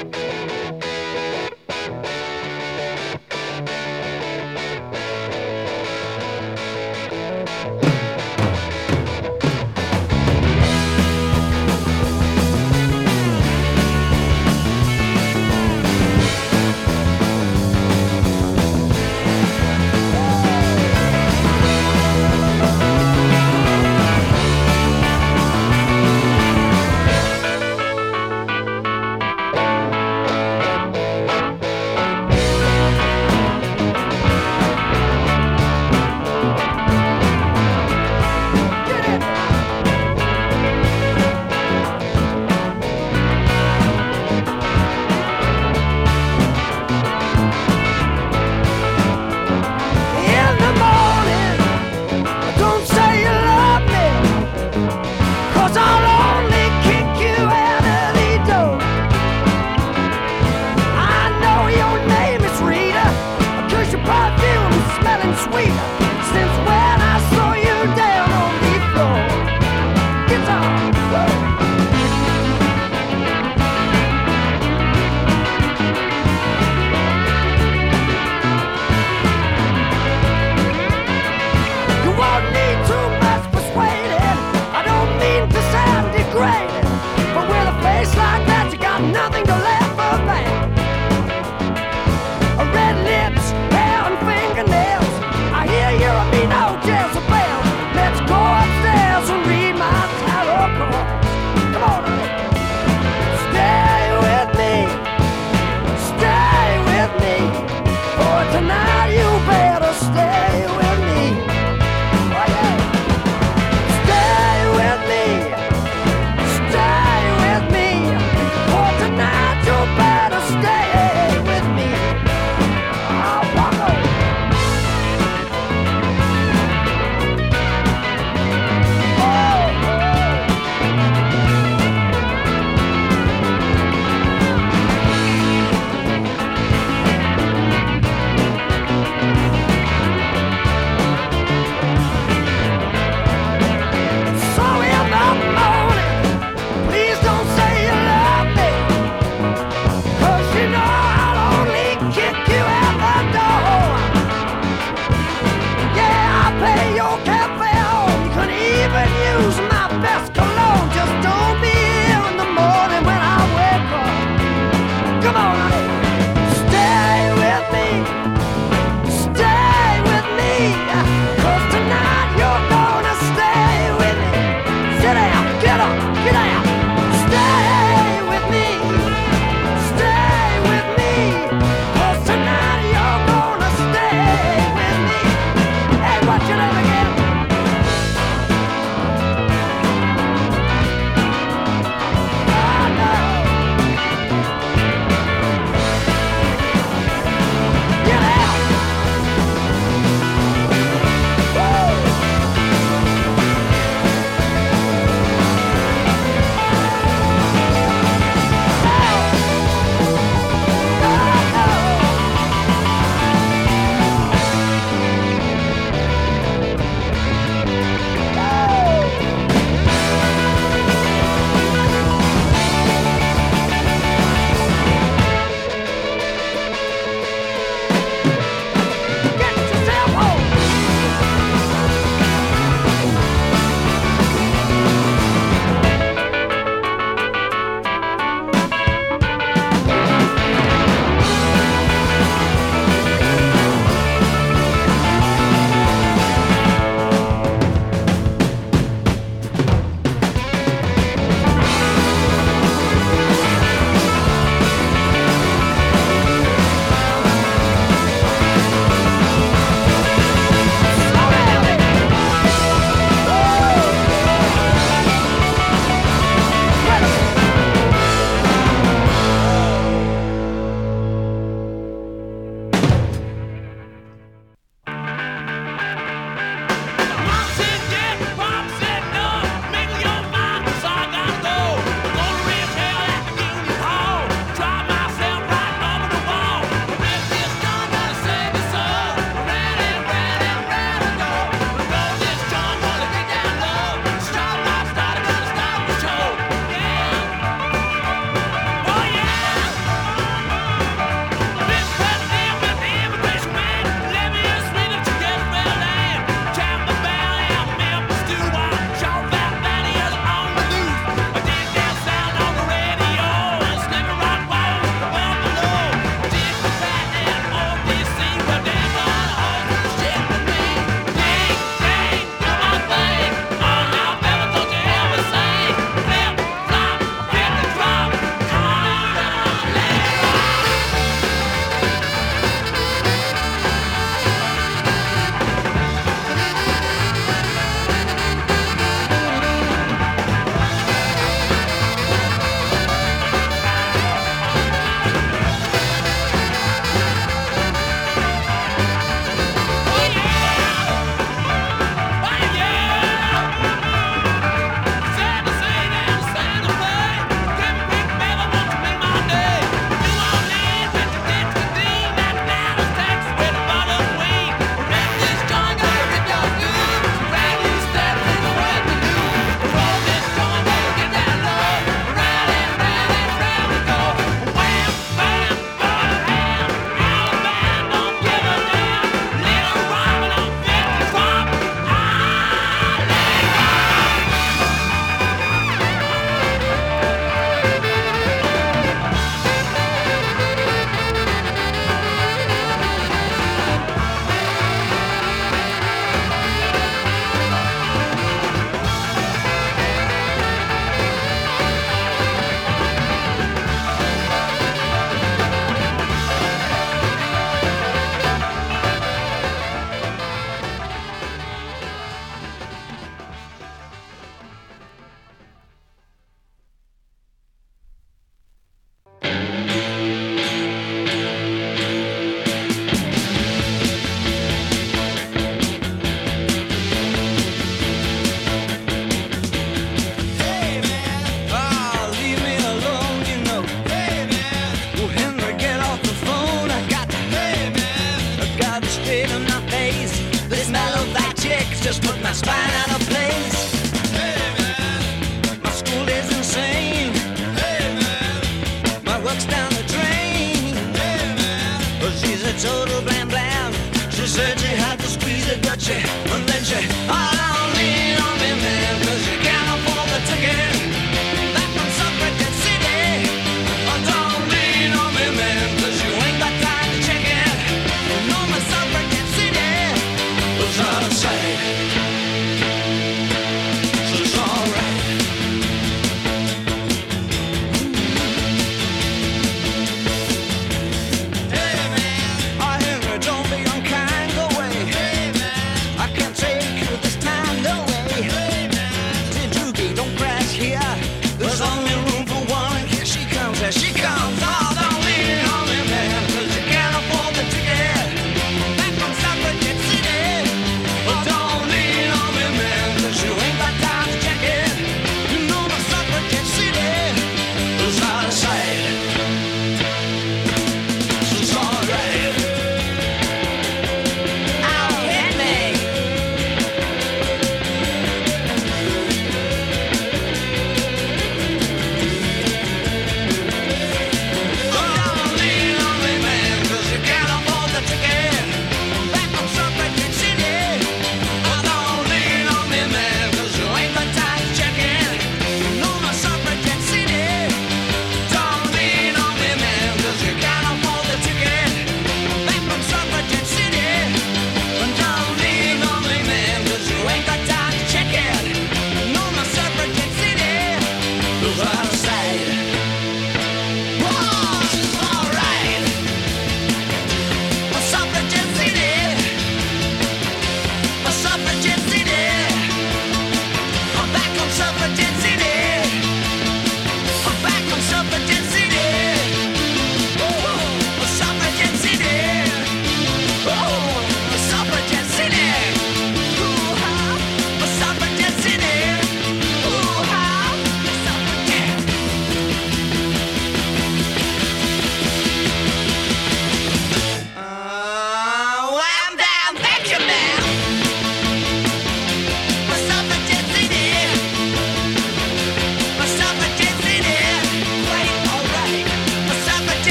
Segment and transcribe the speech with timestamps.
[0.00, 0.49] In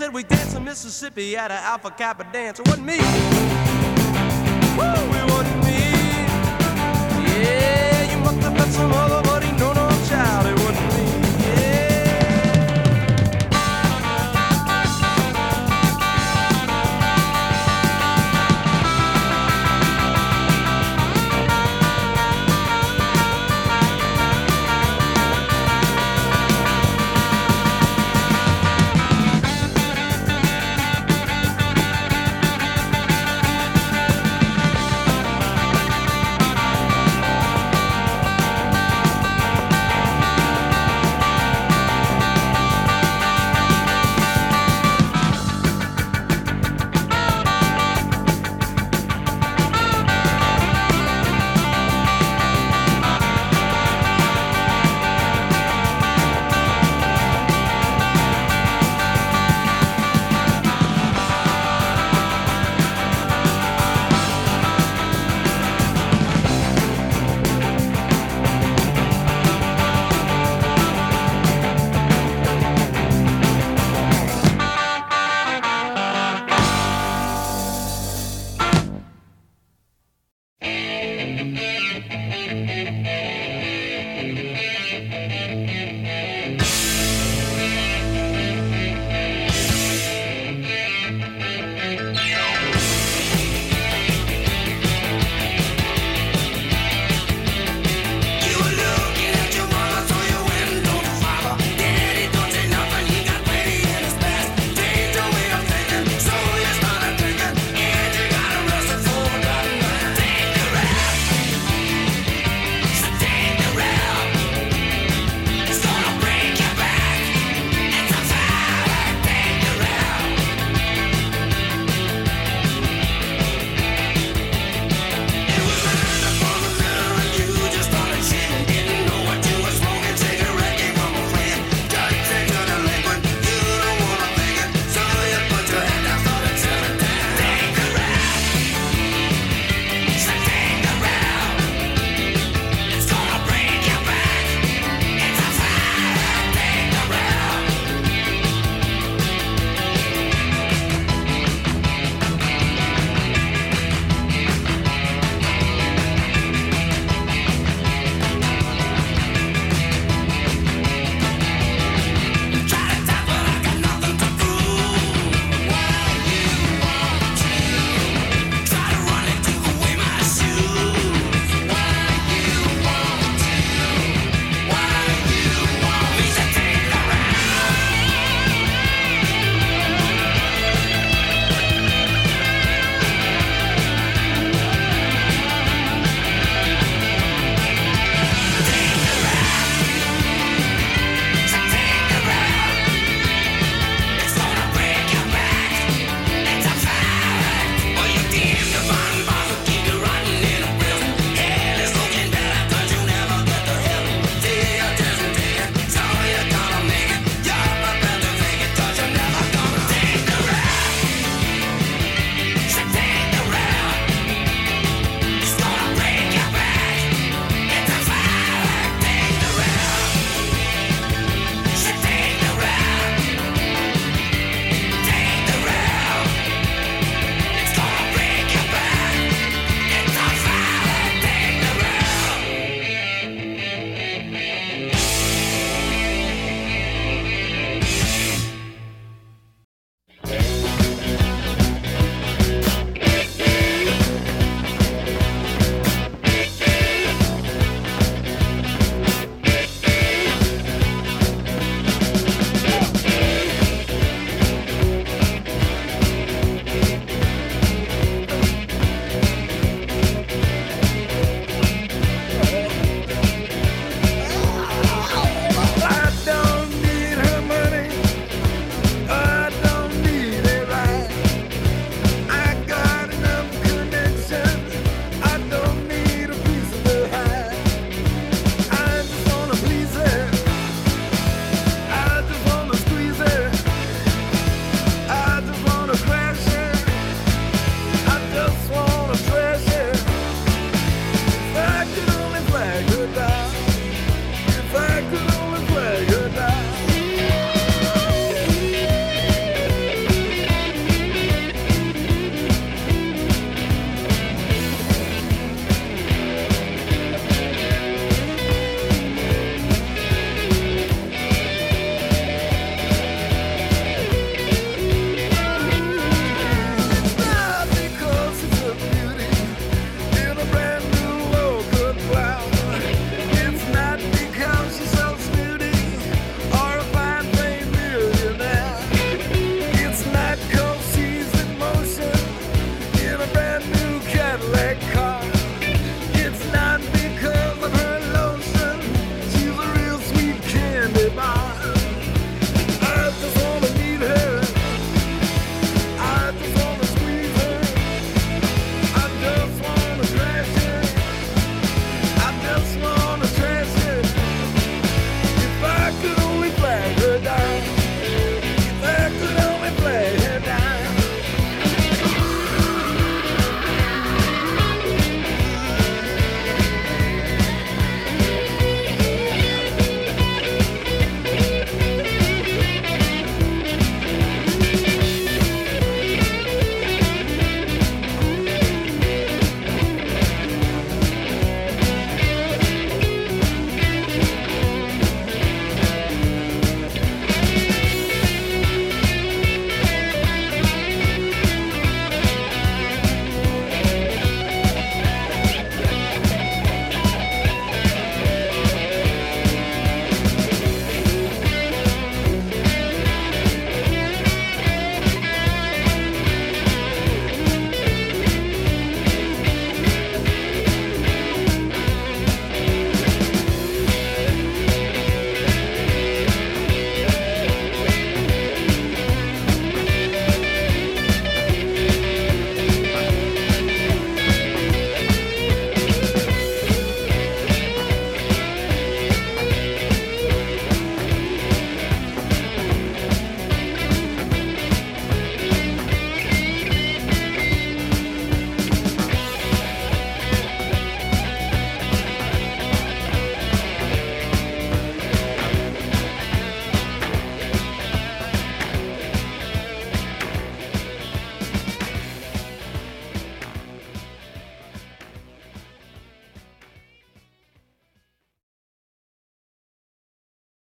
[0.00, 2.58] said we danced in Mississippi at an Alpha Kappa dance.
[2.58, 2.96] It wasn't me.
[4.78, 5.80] Woo, it wasn't me.
[7.28, 9.39] Yeah, you must have met some other